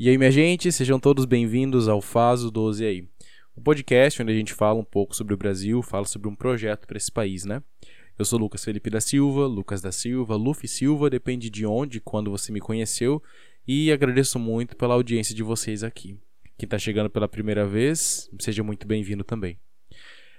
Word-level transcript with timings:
E 0.00 0.08
aí, 0.08 0.16
minha 0.16 0.30
gente, 0.30 0.70
sejam 0.70 1.00
todos 1.00 1.24
bem-vindos 1.24 1.88
ao 1.88 2.00
Faso 2.00 2.52
12 2.52 2.86
aí. 2.86 3.08
Um 3.56 3.60
podcast 3.60 4.22
onde 4.22 4.30
a 4.30 4.34
gente 4.36 4.54
fala 4.54 4.78
um 4.78 4.84
pouco 4.84 5.12
sobre 5.12 5.34
o 5.34 5.36
Brasil, 5.36 5.82
fala 5.82 6.04
sobre 6.04 6.28
um 6.28 6.36
projeto 6.36 6.86
para 6.86 6.96
esse 6.96 7.10
país, 7.10 7.44
né? 7.44 7.60
Eu 8.16 8.24
sou 8.24 8.38
Lucas 8.38 8.64
Felipe 8.64 8.90
da 8.90 9.00
Silva, 9.00 9.44
Lucas 9.48 9.82
da 9.82 9.90
Silva, 9.90 10.36
Luffy 10.36 10.68
Silva, 10.68 11.10
depende 11.10 11.50
de 11.50 11.66
onde, 11.66 11.98
quando 11.98 12.30
você 12.30 12.52
me 12.52 12.60
conheceu, 12.60 13.20
e 13.66 13.90
agradeço 13.90 14.38
muito 14.38 14.76
pela 14.76 14.94
audiência 14.94 15.34
de 15.34 15.42
vocês 15.42 15.82
aqui. 15.82 16.16
Quem 16.56 16.66
está 16.66 16.78
chegando 16.78 17.10
pela 17.10 17.26
primeira 17.26 17.66
vez, 17.66 18.30
seja 18.38 18.62
muito 18.62 18.86
bem-vindo 18.86 19.24
também. 19.24 19.58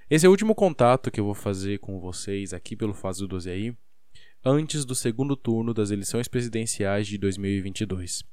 Esse 0.10 0.26
é 0.26 0.30
o 0.30 0.32
último 0.32 0.56
contato 0.56 1.12
que 1.12 1.20
eu 1.20 1.26
vou 1.26 1.36
fazer 1.36 1.80
com 1.80 2.00
vocês 2.00 2.54
aqui 2.54 2.78
pelo 2.78 2.94
Faso 2.94 3.28
12 3.28 3.50
aí, 3.50 3.76
antes 4.42 4.86
do 4.86 4.96
segundo 4.96 5.36
turno 5.36 5.74
das 5.74 5.92
eleições 5.92 6.30
presidenciais 6.30 7.06
de 7.06 7.18
2022. 7.18 8.24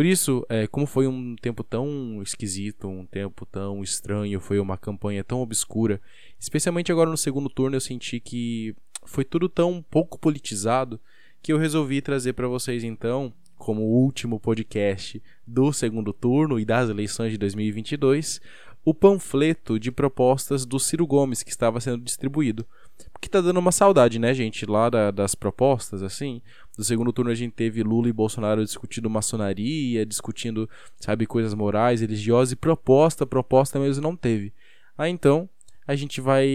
Por 0.00 0.06
isso, 0.06 0.46
é, 0.48 0.66
como 0.66 0.86
foi 0.86 1.06
um 1.06 1.36
tempo 1.36 1.62
tão 1.62 2.22
esquisito, 2.22 2.88
um 2.88 3.04
tempo 3.04 3.44
tão 3.44 3.82
estranho, 3.82 4.40
foi 4.40 4.58
uma 4.58 4.78
campanha 4.78 5.22
tão 5.22 5.42
obscura, 5.42 6.00
especialmente 6.38 6.90
agora 6.90 7.10
no 7.10 7.18
segundo 7.18 7.50
turno 7.50 7.76
eu 7.76 7.82
senti 7.82 8.18
que 8.18 8.74
foi 9.04 9.26
tudo 9.26 9.46
tão 9.46 9.84
pouco 9.90 10.18
politizado 10.18 10.98
que 11.42 11.52
eu 11.52 11.58
resolvi 11.58 12.00
trazer 12.00 12.32
para 12.32 12.48
vocês 12.48 12.82
então, 12.82 13.30
como 13.58 13.82
último 13.82 14.40
podcast 14.40 15.22
do 15.46 15.70
segundo 15.70 16.14
turno 16.14 16.58
e 16.58 16.64
das 16.64 16.88
eleições 16.88 17.32
de 17.32 17.36
2022, 17.36 18.40
o 18.82 18.94
panfleto 18.94 19.78
de 19.78 19.92
propostas 19.92 20.64
do 20.64 20.80
Ciro 20.80 21.06
Gomes 21.06 21.42
que 21.42 21.50
estava 21.50 21.78
sendo 21.78 22.02
distribuído. 22.02 22.66
Porque 23.12 23.28
tá 23.28 23.40
dando 23.40 23.58
uma 23.58 23.72
saudade, 23.72 24.18
né, 24.18 24.32
gente, 24.34 24.66
lá 24.66 24.88
da, 24.90 25.10
das 25.10 25.34
propostas, 25.34 26.02
assim. 26.02 26.42
No 26.76 26.84
segundo 26.84 27.12
turno 27.12 27.30
a 27.30 27.34
gente 27.34 27.52
teve 27.52 27.82
Lula 27.82 28.08
e 28.08 28.12
Bolsonaro 28.12 28.64
discutindo 28.64 29.08
maçonaria, 29.10 30.04
discutindo, 30.06 30.68
sabe, 30.98 31.26
coisas 31.26 31.54
morais, 31.54 32.00
religiosas, 32.00 32.52
e 32.52 32.56
proposta, 32.56 33.26
proposta 33.26 33.78
mesmo 33.78 34.02
não 34.02 34.16
teve. 34.16 34.52
Aí 34.96 35.10
então, 35.10 35.48
a 35.90 35.96
gente 35.96 36.20
vai 36.20 36.46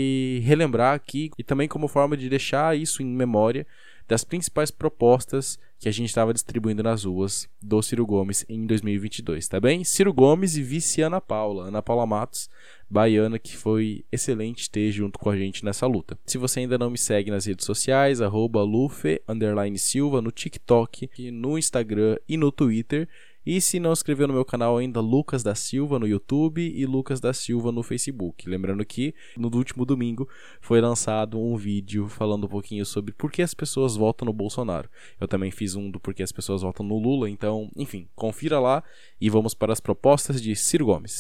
relembrar 0.44 0.96
aqui, 0.96 1.30
e 1.38 1.44
também 1.44 1.68
como 1.68 1.90
forma 1.90 2.16
de 2.16 2.30
deixar 2.30 2.78
isso 2.78 3.04
em 3.04 3.06
memória, 3.06 3.68
das 4.08 4.24
principais 4.24 4.72
propostas 4.72 5.60
que 5.78 5.90
a 5.90 5.92
gente 5.92 6.08
estava 6.08 6.34
distribuindo 6.34 6.82
nas 6.82 7.04
ruas 7.04 7.50
do 7.62 7.82
Ciro 7.82 8.06
Gomes 8.06 8.46
em 8.48 8.66
2022, 8.66 9.46
tá 9.50 9.60
bem? 9.60 9.84
Ciro 9.84 10.14
Gomes 10.14 10.56
e 10.56 10.64
vice 10.64 11.02
Ana 11.02 11.20
Paula, 11.20 11.68
Ana 11.68 11.82
Paula 11.82 12.06
Matos, 12.06 12.50
baiana, 12.90 13.38
que 13.38 13.58
foi 13.58 14.06
excelente 14.10 14.70
ter 14.70 14.90
junto 14.92 15.20
com 15.20 15.30
a 15.30 15.36
gente 15.36 15.66
nessa 15.66 15.86
luta. 15.86 16.18
Se 16.26 16.38
você 16.38 16.62
ainda 16.62 16.78
não 16.78 16.90
me 16.90 16.98
segue 16.98 17.30
nas 17.30 17.46
redes 17.46 17.66
sociais, 17.66 18.22
arroba 18.22 18.64
Lufe, 18.64 19.22
no 19.28 20.32
TikTok, 20.32 21.10
no 21.32 21.58
Instagram 21.58 22.18
e 22.26 22.38
no 22.38 22.54
Twitter, 22.54 23.10
e 23.46 23.62
se 23.62 23.80
não 23.80 23.94
inscreveu 23.94 24.28
no 24.28 24.34
meu 24.34 24.44
canal 24.44 24.78
ainda, 24.78 25.00
Lucas 25.00 25.44
da 25.44 25.54
Silva 25.54 26.00
no 26.00 26.08
YouTube 26.08 26.62
e 26.62 26.84
Lucas 26.86 27.20
da 27.20 27.32
Silva 27.32 27.72
no 27.72 27.84
Facebook. 27.84 28.50
Lembrando 28.50 28.84
que 28.84 29.14
no 29.38 29.56
último 29.56 29.86
domingo 29.86 30.28
foi 30.60 30.82
lançado 30.82 31.40
um 31.40 31.56
vídeo 31.56 32.08
falando 32.08 32.46
um 32.46 32.50
pouquinho 32.50 32.84
sobre 32.86 33.14
por 33.14 33.32
que 33.32 33.44
as 33.44 33.54
pessoas 33.54 33.96
votam 33.96 34.26
no 34.26 34.34
Bolsonaro. 34.34 34.90
Eu 35.22 35.28
também 35.28 35.52
fiz 35.52 35.76
um 35.76 35.92
do 35.92 36.00
porquê 36.00 36.24
as 36.24 36.32
pessoas 36.32 36.64
votam 36.64 36.84
no 36.84 36.98
Lula, 36.98 37.30
então, 37.30 37.70
enfim, 37.76 38.08
confira 38.16 38.60
lá 38.60 38.84
e 39.22 39.30
vamos 39.30 39.54
para 39.54 39.72
as 39.72 39.80
propostas 39.80 40.42
de 40.42 40.56
Ciro 40.56 40.88
Gomes. 40.88 41.20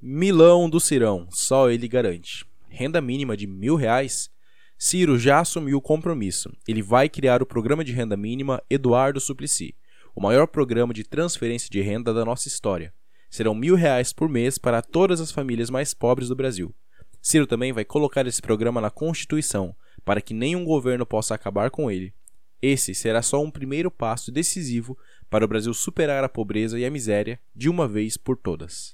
Milão 0.00 0.70
do 0.70 0.80
Cirão, 0.80 1.28
só 1.30 1.68
ele 1.68 1.86
garante. 1.86 2.46
Renda 2.70 3.02
mínima 3.02 3.36
de 3.36 3.46
mil 3.46 3.76
reais? 3.76 4.30
Ciro 4.78 5.18
já 5.18 5.40
assumiu 5.40 5.76
o 5.76 5.82
compromisso. 5.82 6.50
Ele 6.66 6.80
vai 6.80 7.10
criar 7.10 7.42
o 7.42 7.46
programa 7.46 7.84
de 7.84 7.92
renda 7.92 8.16
mínima 8.16 8.62
Eduardo 8.70 9.20
Suplicy 9.20 9.74
o 10.20 10.22
maior 10.22 10.46
programa 10.46 10.92
de 10.92 11.02
transferência 11.02 11.70
de 11.70 11.80
renda 11.80 12.12
da 12.12 12.26
nossa 12.26 12.46
história. 12.46 12.92
Serão 13.30 13.54
mil 13.54 13.74
reais 13.74 14.12
por 14.12 14.28
mês 14.28 14.58
para 14.58 14.82
todas 14.82 15.18
as 15.18 15.32
famílias 15.32 15.70
mais 15.70 15.94
pobres 15.94 16.28
do 16.28 16.36
Brasil. 16.36 16.74
Ciro 17.22 17.46
também 17.46 17.72
vai 17.72 17.86
colocar 17.86 18.26
esse 18.26 18.42
programa 18.42 18.82
na 18.82 18.90
Constituição, 18.90 19.74
para 20.04 20.20
que 20.20 20.34
nenhum 20.34 20.62
governo 20.62 21.06
possa 21.06 21.34
acabar 21.34 21.70
com 21.70 21.90
ele. 21.90 22.12
Esse 22.60 22.94
será 22.94 23.22
só 23.22 23.42
um 23.42 23.50
primeiro 23.50 23.90
passo 23.90 24.30
decisivo 24.30 24.94
para 25.30 25.42
o 25.42 25.48
Brasil 25.48 25.72
superar 25.72 26.22
a 26.22 26.28
pobreza 26.28 26.78
e 26.78 26.84
a 26.84 26.90
miséria 26.90 27.40
de 27.56 27.70
uma 27.70 27.88
vez 27.88 28.18
por 28.18 28.36
todas. 28.36 28.92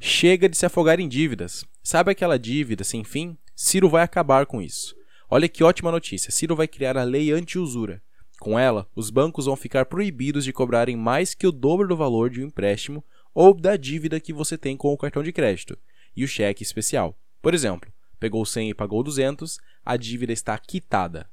Chega 0.00 0.48
de 0.48 0.56
se 0.56 0.64
afogar 0.64 0.98
em 0.98 1.06
dívidas. 1.06 1.66
Sabe 1.82 2.12
aquela 2.12 2.38
dívida 2.38 2.82
sem 2.82 3.04
fim? 3.04 3.36
Ciro 3.54 3.90
vai 3.90 4.04
acabar 4.04 4.46
com 4.46 4.62
isso. 4.62 4.96
Olha 5.28 5.50
que 5.50 5.62
ótima 5.62 5.92
notícia: 5.92 6.32
Ciro 6.32 6.56
vai 6.56 6.66
criar 6.66 6.96
a 6.96 7.04
lei 7.04 7.30
anti-usura. 7.30 8.02
Com 8.38 8.58
ela, 8.58 8.88
os 8.94 9.10
bancos 9.10 9.46
vão 9.46 9.56
ficar 9.56 9.86
proibidos 9.86 10.44
de 10.44 10.52
cobrarem 10.52 10.96
mais 10.96 11.34
que 11.34 11.46
o 11.46 11.52
dobro 11.52 11.88
do 11.88 11.96
valor 11.96 12.30
de 12.30 12.40
um 12.40 12.46
empréstimo 12.46 13.04
ou 13.34 13.52
da 13.52 13.76
dívida 13.76 14.20
que 14.20 14.32
você 14.32 14.56
tem 14.56 14.76
com 14.76 14.92
o 14.92 14.96
cartão 14.96 15.22
de 15.22 15.32
crédito 15.32 15.76
e 16.16 16.24
o 16.24 16.28
cheque 16.28 16.62
especial. 16.62 17.18
Por 17.42 17.52
exemplo, 17.52 17.92
pegou 18.18 18.44
100 18.44 18.70
e 18.70 18.74
pagou 18.74 19.02
200, 19.02 19.58
a 19.84 19.96
dívida 19.96 20.32
está 20.32 20.56
quitada. 20.56 21.28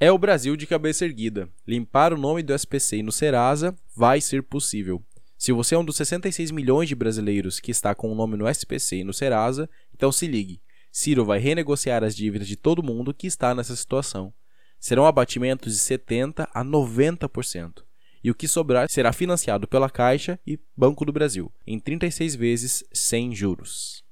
É 0.00 0.10
o 0.10 0.18
Brasil 0.18 0.56
de 0.56 0.66
cabeça 0.66 1.04
erguida. 1.04 1.48
Limpar 1.66 2.12
o 2.12 2.18
nome 2.18 2.42
do 2.42 2.54
SPC 2.54 3.02
no 3.02 3.10
Serasa 3.10 3.76
vai 3.94 4.20
ser 4.20 4.42
possível. 4.42 5.02
Se 5.36 5.52
você 5.52 5.74
é 5.74 5.78
um 5.78 5.84
dos 5.84 5.96
66 5.96 6.50
milhões 6.50 6.88
de 6.88 6.94
brasileiros 6.94 7.60
que 7.60 7.70
está 7.70 7.94
com 7.94 8.10
o 8.10 8.14
nome 8.14 8.36
no 8.36 8.48
SPC 8.48 8.98
e 8.98 9.04
no 9.04 9.12
Serasa, 9.12 9.70
então 9.94 10.10
se 10.10 10.26
ligue. 10.26 10.60
Ciro 10.90 11.24
vai 11.24 11.38
renegociar 11.38 12.02
as 12.02 12.16
dívidas 12.16 12.48
de 12.48 12.56
todo 12.56 12.82
mundo 12.82 13.14
que 13.14 13.26
está 13.26 13.54
nessa 13.54 13.76
situação 13.76 14.32
serão 14.78 15.06
abatimentos 15.06 15.74
de 15.74 15.80
70% 15.80 16.48
a 16.52 16.64
90%, 16.64 17.82
e 18.22 18.30
o 18.30 18.34
que 18.34 18.48
sobrar 18.48 18.88
será 18.88 19.12
financiado 19.12 19.66
pela 19.66 19.90
Caixa 19.90 20.38
e 20.46 20.58
Banco 20.76 21.04
do 21.04 21.12
Brasil, 21.12 21.52
em 21.66 21.78
36 21.78 22.34
vezes 22.34 22.84
sem 22.92 23.34
juros. 23.34 24.04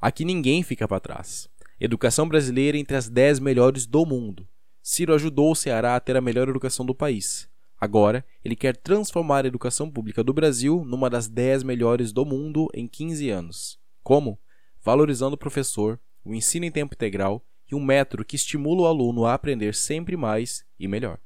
Aqui 0.00 0.24
ninguém 0.24 0.62
fica 0.62 0.88
para 0.88 1.00
trás. 1.00 1.48
Educação 1.78 2.28
brasileira 2.28 2.76
entre 2.76 2.96
as 2.96 3.08
10 3.08 3.38
melhores 3.38 3.86
do 3.86 4.04
mundo. 4.04 4.48
Ciro 4.82 5.14
ajudou 5.14 5.52
o 5.52 5.56
Ceará 5.56 5.96
a 5.96 6.00
ter 6.00 6.16
a 6.16 6.20
melhor 6.20 6.48
educação 6.48 6.84
do 6.84 6.94
país. 6.94 7.48
Agora, 7.78 8.24
ele 8.44 8.54
quer 8.54 8.76
transformar 8.76 9.44
a 9.44 9.48
educação 9.48 9.90
pública 9.90 10.22
do 10.22 10.34
Brasil 10.34 10.84
numa 10.84 11.08
das 11.08 11.28
10 11.28 11.62
melhores 11.62 12.12
do 12.12 12.26
mundo 12.26 12.68
em 12.74 12.86
15 12.86 13.30
anos. 13.30 13.78
Como? 14.02 14.38
Valorizando 14.82 15.34
o 15.34 15.38
professor, 15.38 15.98
o 16.24 16.34
ensino 16.34 16.66
em 16.66 16.70
tempo 16.70 16.94
integral 16.94 17.42
e 17.70 17.74
um 17.74 17.84
método 17.84 18.24
que 18.24 18.36
estimula 18.36 18.82
o 18.82 18.86
aluno 18.86 19.24
a 19.24 19.34
aprender 19.34 19.74
sempre 19.74 20.16
mais 20.16 20.64
e 20.78 20.88
melhor. 20.88 21.18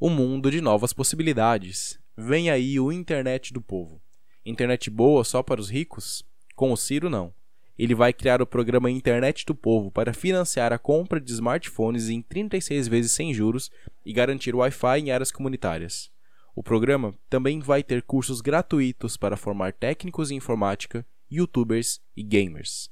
Um 0.00 0.10
mundo 0.10 0.50
de 0.50 0.60
novas 0.60 0.92
possibilidades. 0.92 1.98
Vem 2.16 2.50
aí 2.50 2.78
o 2.78 2.92
Internet 2.92 3.52
do 3.52 3.60
Povo. 3.60 4.00
Internet 4.44 4.90
boa 4.90 5.24
só 5.24 5.42
para 5.42 5.60
os 5.60 5.70
ricos? 5.70 6.24
Com 6.54 6.72
o 6.72 6.76
Ciro, 6.76 7.08
não. 7.08 7.32
Ele 7.78 7.94
vai 7.94 8.12
criar 8.12 8.42
o 8.42 8.46
programa 8.46 8.90
Internet 8.90 9.46
do 9.46 9.54
Povo 9.54 9.90
para 9.90 10.12
financiar 10.12 10.72
a 10.72 10.78
compra 10.78 11.18
de 11.18 11.32
smartphones 11.32 12.10
em 12.10 12.20
36 12.20 12.88
vezes 12.88 13.12
sem 13.12 13.32
juros 13.32 13.70
e 14.04 14.12
garantir 14.12 14.54
Wi-Fi 14.54 15.00
em 15.00 15.10
áreas 15.10 15.30
comunitárias. 15.32 16.10
O 16.54 16.62
programa 16.62 17.14
também 17.30 17.60
vai 17.60 17.82
ter 17.82 18.02
cursos 18.02 18.42
gratuitos 18.42 19.16
para 19.16 19.36
formar 19.36 19.72
técnicos 19.72 20.30
em 20.30 20.36
informática, 20.36 21.06
youtubers 21.30 22.02
e 22.14 22.22
gamers. 22.22 22.90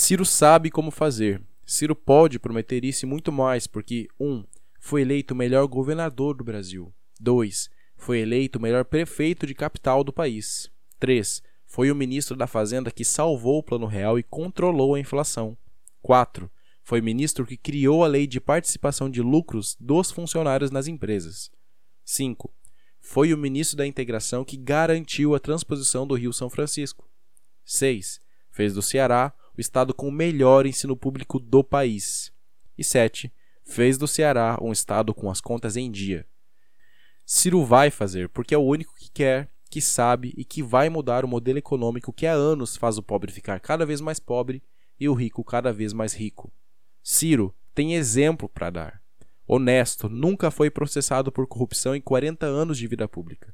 Ciro 0.00 0.24
sabe 0.24 0.70
como 0.70 0.92
fazer. 0.92 1.42
Ciro 1.66 1.96
pode 1.96 2.38
prometer 2.38 2.84
isso 2.84 3.04
e 3.04 3.08
muito 3.08 3.32
mais, 3.32 3.66
porque 3.66 4.06
1. 4.18 4.30
Um, 4.30 4.44
foi 4.78 5.02
eleito 5.02 5.34
o 5.34 5.36
melhor 5.36 5.66
governador 5.66 6.36
do 6.36 6.44
Brasil. 6.44 6.94
2. 7.18 7.68
Foi 7.96 8.20
eleito 8.20 8.60
o 8.60 8.62
melhor 8.62 8.84
prefeito 8.84 9.44
de 9.44 9.56
capital 9.56 10.04
do 10.04 10.12
país. 10.12 10.70
3. 11.00 11.42
Foi 11.66 11.90
o 11.90 11.96
ministro 11.96 12.36
da 12.36 12.46
Fazenda 12.46 12.92
que 12.92 13.04
salvou 13.04 13.58
o 13.58 13.62
Plano 13.62 13.86
Real 13.86 14.20
e 14.20 14.22
controlou 14.22 14.94
a 14.94 15.00
inflação. 15.00 15.58
4. 16.00 16.48
Foi 16.84 17.00
ministro 17.00 17.44
que 17.44 17.56
criou 17.56 18.04
a 18.04 18.06
lei 18.06 18.28
de 18.28 18.40
participação 18.40 19.10
de 19.10 19.20
lucros 19.20 19.76
dos 19.80 20.12
funcionários 20.12 20.70
nas 20.70 20.86
empresas. 20.86 21.50
5. 22.04 22.54
Foi 23.00 23.34
o 23.34 23.36
ministro 23.36 23.76
da 23.76 23.84
Integração 23.84 24.44
que 24.44 24.56
garantiu 24.56 25.34
a 25.34 25.40
transposição 25.40 26.06
do 26.06 26.14
Rio 26.14 26.32
São 26.32 26.48
Francisco. 26.48 27.10
6. 27.64 28.20
Fez 28.52 28.74
do 28.74 28.80
Ceará 28.80 29.34
o 29.58 29.60
estado 29.60 29.92
com 29.92 30.08
o 30.08 30.12
melhor 30.12 30.66
ensino 30.66 30.96
público 30.96 31.40
do 31.40 31.64
país. 31.64 32.32
E 32.78 32.84
7. 32.84 33.32
Fez 33.64 33.98
do 33.98 34.06
Ceará 34.06 34.56
um 34.62 34.70
estado 34.70 35.12
com 35.12 35.28
as 35.28 35.40
contas 35.40 35.76
em 35.76 35.90
dia. 35.90 36.24
Ciro 37.26 37.64
vai 37.64 37.90
fazer, 37.90 38.28
porque 38.28 38.54
é 38.54 38.58
o 38.58 38.62
único 38.62 38.94
que 38.94 39.10
quer, 39.10 39.50
que 39.68 39.80
sabe 39.80 40.32
e 40.36 40.44
que 40.44 40.62
vai 40.62 40.88
mudar 40.88 41.24
o 41.24 41.28
modelo 41.28 41.58
econômico 41.58 42.12
que 42.12 42.24
há 42.24 42.32
anos 42.32 42.76
faz 42.76 42.98
o 42.98 43.02
pobre 43.02 43.32
ficar 43.32 43.58
cada 43.58 43.84
vez 43.84 44.00
mais 44.00 44.20
pobre 44.20 44.62
e 44.98 45.08
o 45.08 45.12
rico 45.12 45.42
cada 45.42 45.72
vez 45.72 45.92
mais 45.92 46.14
rico. 46.14 46.52
Ciro 47.02 47.52
tem 47.74 47.96
exemplo 47.96 48.48
para 48.48 48.70
dar. 48.70 49.02
Honesto, 49.44 50.08
nunca 50.08 50.52
foi 50.52 50.70
processado 50.70 51.32
por 51.32 51.48
corrupção 51.48 51.96
em 51.96 52.00
40 52.00 52.46
anos 52.46 52.78
de 52.78 52.86
vida 52.86 53.08
pública. 53.08 53.52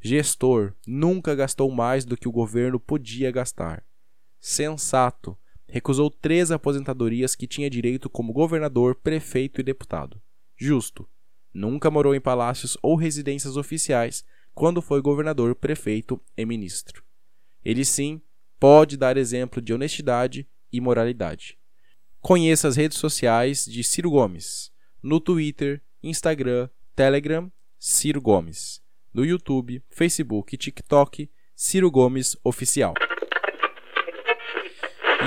Gestor, 0.00 0.74
nunca 0.86 1.34
gastou 1.34 1.70
mais 1.72 2.04
do 2.04 2.16
que 2.16 2.28
o 2.28 2.32
governo 2.32 2.78
podia 2.78 3.32
gastar 3.32 3.84
sensato, 4.40 5.36
recusou 5.68 6.10
três 6.10 6.50
aposentadorias 6.50 7.34
que 7.34 7.46
tinha 7.46 7.70
direito 7.70 8.08
como 8.08 8.32
governador, 8.32 8.94
prefeito 8.96 9.60
e 9.60 9.64
deputado. 9.64 10.20
Justo. 10.56 11.08
Nunca 11.52 11.90
morou 11.90 12.14
em 12.14 12.20
palácios 12.20 12.78
ou 12.82 12.94
residências 12.94 13.56
oficiais 13.56 14.24
quando 14.54 14.80
foi 14.80 15.00
governador, 15.00 15.54
prefeito 15.54 16.20
e 16.36 16.44
ministro. 16.44 17.02
Ele 17.64 17.84
sim 17.84 18.20
pode 18.58 18.96
dar 18.96 19.16
exemplo 19.16 19.60
de 19.60 19.72
honestidade 19.72 20.48
e 20.72 20.80
moralidade. 20.80 21.58
Conheça 22.20 22.68
as 22.68 22.76
redes 22.76 22.98
sociais 22.98 23.64
de 23.64 23.82
Ciro 23.82 24.10
Gomes 24.10 24.70
no 25.02 25.18
Twitter, 25.18 25.82
Instagram, 26.02 26.68
Telegram, 26.94 27.50
Ciro 27.78 28.20
Gomes. 28.20 28.82
No 29.12 29.24
YouTube, 29.24 29.82
Facebook 29.88 30.54
e 30.54 30.58
TikTok, 30.58 31.30
Ciro 31.56 31.90
Gomes 31.90 32.36
Oficial. 32.44 32.94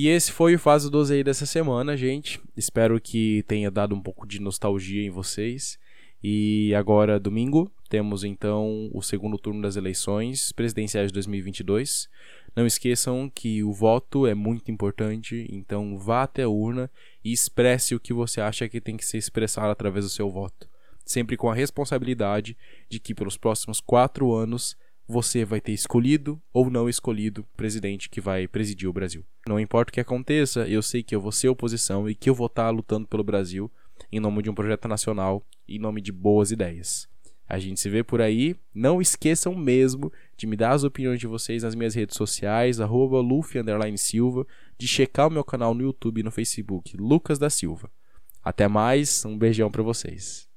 E 0.01 0.07
esse 0.07 0.31
foi 0.31 0.55
o 0.55 0.59
Fase 0.59 0.89
12 0.89 1.13
aí 1.13 1.23
dessa 1.23 1.45
semana, 1.45 1.95
gente. 1.95 2.41
Espero 2.57 2.99
que 2.99 3.43
tenha 3.47 3.69
dado 3.69 3.93
um 3.93 4.01
pouco 4.01 4.27
de 4.27 4.39
nostalgia 4.39 5.05
em 5.05 5.11
vocês. 5.11 5.77
E 6.23 6.73
agora, 6.73 7.19
domingo, 7.19 7.71
temos 7.89 8.23
então 8.23 8.89
o 8.91 9.01
segundo 9.01 9.37
turno 9.37 9.61
das 9.61 9.75
eleições 9.75 10.51
presidenciais 10.51 11.07
de 11.07 11.13
2022. 11.13 12.09
Não 12.55 12.65
esqueçam 12.65 13.29
que 13.29 13.63
o 13.63 13.71
voto 13.71 14.25
é 14.25 14.33
muito 14.33 14.71
importante, 14.71 15.47
então 15.51 15.97
vá 15.97 16.23
até 16.23 16.43
a 16.43 16.49
urna 16.49 16.89
e 17.23 17.31
expresse 17.31 17.93
o 17.93 17.99
que 17.99 18.13
você 18.13 18.41
acha 18.41 18.67
que 18.67 18.81
tem 18.81 18.97
que 18.97 19.05
ser 19.05 19.17
expressado 19.17 19.69
através 19.69 20.05
do 20.05 20.09
seu 20.09 20.29
voto. 20.29 20.67
Sempre 21.05 21.37
com 21.37 21.51
a 21.51 21.55
responsabilidade 21.55 22.57
de 22.89 22.99
que 22.99 23.13
pelos 23.13 23.37
próximos 23.37 23.79
quatro 23.79 24.33
anos 24.33 24.75
você 25.13 25.45
vai 25.45 25.61
ter 25.61 25.71
escolhido 25.71 26.41
ou 26.51 26.69
não 26.69 26.89
escolhido 26.89 27.41
o 27.41 27.57
presidente 27.57 28.09
que 28.09 28.19
vai 28.19 28.47
presidir 28.47 28.89
o 28.89 28.93
Brasil. 28.93 29.23
Não 29.47 29.59
importa 29.59 29.91
o 29.91 29.93
que 29.93 30.01
aconteça, 30.01 30.67
eu 30.67 30.81
sei 30.81 31.03
que 31.03 31.15
eu 31.15 31.21
vou 31.21 31.31
ser 31.31 31.49
oposição 31.49 32.09
e 32.09 32.15
que 32.15 32.29
eu 32.29 32.33
vou 32.33 32.47
estar 32.47 32.69
lutando 32.71 33.07
pelo 33.07 33.23
Brasil 33.23 33.71
em 34.11 34.19
nome 34.19 34.41
de 34.41 34.49
um 34.49 34.55
projeto 34.55 34.87
nacional, 34.87 35.45
em 35.67 35.77
nome 35.77 36.01
de 36.01 36.11
boas 36.11 36.51
ideias. 36.51 37.07
A 37.47 37.59
gente 37.59 37.79
se 37.79 37.89
vê 37.89 38.03
por 38.03 38.21
aí. 38.21 38.55
Não 38.73 39.01
esqueçam 39.01 39.53
mesmo 39.53 40.11
de 40.35 40.47
me 40.47 40.55
dar 40.55 40.71
as 40.71 40.83
opiniões 40.83 41.19
de 41.19 41.27
vocês 41.27 41.61
nas 41.61 41.75
minhas 41.75 41.93
redes 41.93 42.17
sociais, 42.17 42.79
arroba 42.79 43.17
Silva, 43.97 44.47
de 44.77 44.87
checar 44.87 45.27
o 45.27 45.31
meu 45.31 45.43
canal 45.43 45.73
no 45.75 45.83
YouTube 45.83 46.21
e 46.21 46.23
no 46.23 46.31
Facebook, 46.31 46.97
Lucas 46.97 47.37
da 47.37 47.49
Silva. 47.49 47.91
Até 48.43 48.67
mais, 48.67 49.23
um 49.25 49.37
beijão 49.37 49.69
para 49.69 49.83
vocês. 49.83 50.52